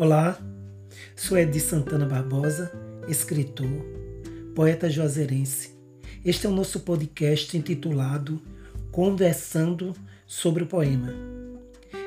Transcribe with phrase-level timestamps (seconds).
[0.00, 0.38] Olá,
[1.16, 2.70] sou Edi Santana Barbosa,
[3.08, 3.84] escritor,
[4.54, 5.76] poeta juazeirense.
[6.24, 8.40] Este é o nosso podcast intitulado
[8.92, 9.92] Conversando
[10.24, 11.12] sobre o Poema.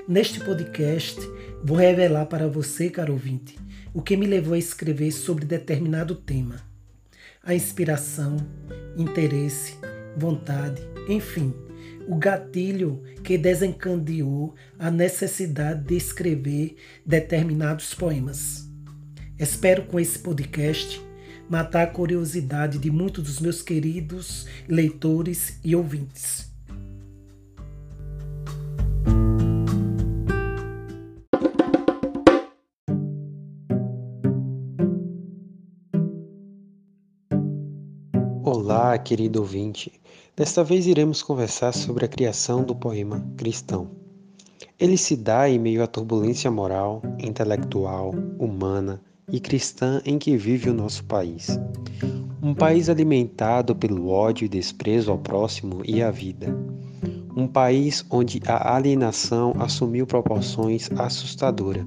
[0.08, 1.20] Neste podcast,
[1.62, 3.60] vou revelar para você, caro ouvinte,
[3.94, 6.62] o que me levou a escrever sobre determinado tema.
[7.44, 8.38] A inspiração,
[8.96, 9.76] interesse,
[10.16, 11.54] vontade, enfim,
[12.08, 18.70] o gatilho que desencadeou a necessidade de escrever determinados poemas.
[19.38, 21.02] Espero com esse podcast
[21.50, 26.52] matar a curiosidade de muitos dos meus queridos leitores e ouvintes.
[38.44, 39.92] Olá, querido ouvinte.
[40.42, 43.92] Desta vez iremos conversar sobre a criação do poema cristão.
[44.80, 49.00] Ele se dá em meio à turbulência moral, intelectual, humana
[49.32, 51.60] e cristã em que vive o nosso país.
[52.42, 56.48] Um país alimentado pelo ódio e desprezo ao próximo e à vida.
[57.38, 61.86] Um país onde a alienação assumiu proporções assustadoras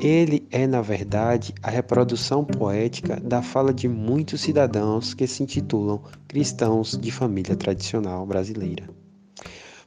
[0.00, 6.02] ele é, na verdade, a reprodução poética da fala de muitos cidadãos que se intitulam
[6.26, 8.88] cristãos de família tradicional brasileira.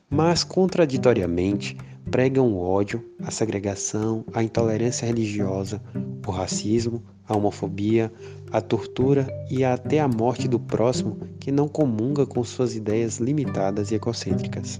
[0.09, 1.78] Mas, contraditoriamente,
[2.09, 5.81] pregam o ódio, a segregação, a intolerância religiosa,
[6.25, 8.11] o racismo, a homofobia,
[8.52, 13.91] a tortura e até a morte do próximo que não comunga com suas ideias limitadas
[13.91, 14.80] e egocêntricas.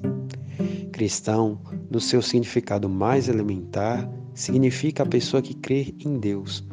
[0.94, 1.59] Cristão,
[1.92, 6.64] no seu significado mais elementar, significa a pessoa que crê em Deus.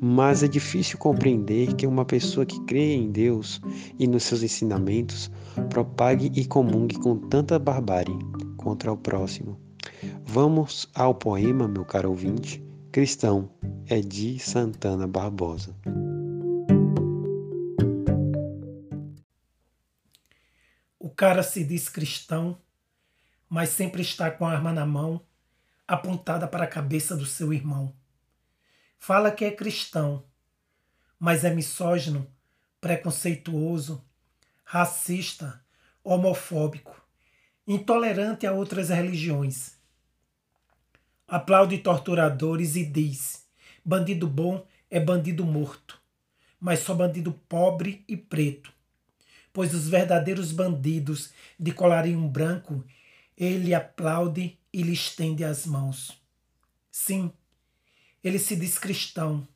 [0.00, 3.60] Mas é difícil compreender que uma pessoa que crê em Deus
[3.98, 5.30] e nos seus ensinamentos
[5.70, 8.18] propague e comungue com tanta barbárie
[8.56, 9.60] contra o próximo.
[10.24, 12.64] Vamos ao poema, meu caro ouvinte.
[12.90, 13.48] Cristão
[13.86, 15.76] é de Santana Barbosa.
[20.98, 22.58] O cara se diz cristão,
[23.48, 25.20] mas sempre está com a arma na mão
[25.86, 27.94] apontada para a cabeça do seu irmão.
[28.98, 30.24] Fala que é cristão,
[31.18, 32.26] mas é misógino,
[32.80, 34.04] preconceituoso,
[34.64, 35.64] racista,
[36.02, 37.00] homofóbico,
[37.66, 39.76] intolerante a outras religiões.
[41.28, 43.46] Aplaude torturadores e diz:
[43.84, 46.00] bandido bom é bandido morto,
[46.60, 48.72] mas só bandido pobre e preto.
[49.52, 52.84] Pois os verdadeiros bandidos de colarinho branco
[53.36, 56.20] ele aplaude e lhe estende as mãos.
[56.90, 57.32] Sim,
[58.22, 59.46] ele se diz cristão.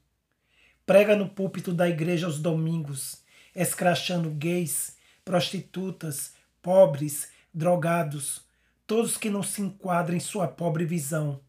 [0.84, 3.22] Prega no púlpito da igreja aos domingos,
[3.54, 8.44] escrachando gays, prostitutas, pobres, drogados,
[8.86, 11.40] todos que não se enquadram em sua pobre visão.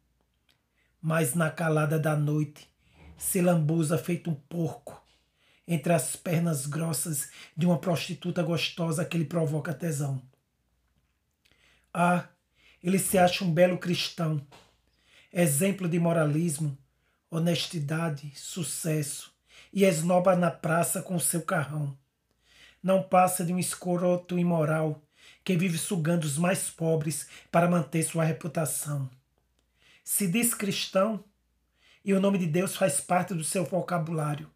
[1.01, 2.67] Mas na calada da noite
[3.17, 5.03] se lambuza feito um porco
[5.67, 10.21] entre as pernas grossas de uma prostituta gostosa que lhe provoca tesão.
[11.93, 12.29] Ah,
[12.83, 14.45] ele se acha um belo cristão,
[15.31, 16.77] exemplo de moralismo,
[17.29, 19.33] honestidade, sucesso,
[19.73, 21.97] e esnoba na praça com seu carrão.
[22.81, 25.01] Não passa de um escroto imoral
[25.43, 29.09] que vive sugando os mais pobres para manter sua reputação.
[30.03, 31.23] Se diz cristão
[32.03, 34.49] e o nome de Deus faz parte do seu vocabulário.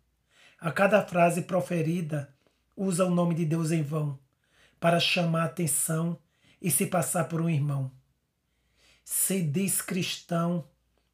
[0.60, 2.34] A cada frase proferida,
[2.76, 4.18] usa o nome de Deus em vão
[4.80, 6.18] para chamar a atenção
[6.62, 7.92] e se passar por um irmão.
[9.03, 10.67] Se diz cristão,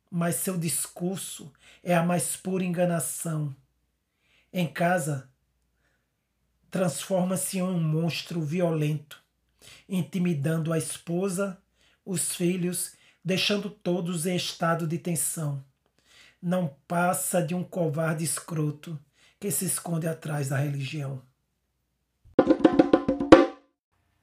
[0.09, 1.51] mas seu discurso
[1.83, 3.55] é a mais pura enganação.
[4.51, 5.29] Em casa,
[6.69, 9.21] transforma-se em um monstro violento,
[9.87, 11.57] intimidando a esposa,
[12.05, 12.93] os filhos,
[13.23, 15.63] deixando todos em estado de tensão.
[16.41, 18.99] Não passa de um covarde escroto
[19.39, 21.21] que se esconde atrás da religião.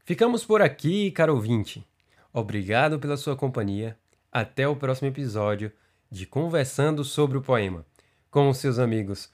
[0.05, 1.87] Ficamos por aqui, caro ouvinte.
[2.37, 3.97] Obrigado pela sua companhia.
[4.33, 5.71] Até o próximo episódio
[6.11, 7.87] de Conversando sobre o Poema,
[8.29, 9.31] com os seus amigos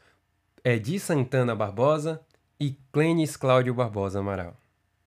[0.62, 2.20] Edi Santana Barbosa
[2.60, 4.54] e Clênis Cláudio Barbosa Amaral.